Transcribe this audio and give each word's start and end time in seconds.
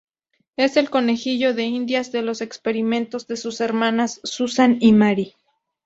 Es 0.57 0.77
el 0.77 0.89
conejillo 0.89 1.53
de 1.53 1.61
indias 1.65 2.11
de 2.11 2.23
los 2.23 2.41
experimentos 2.41 3.27
de 3.27 3.37
sus 3.37 3.61
hermanas 3.61 4.19
Susan 4.23 4.77
y 4.79 4.93
Mary. 4.93 5.35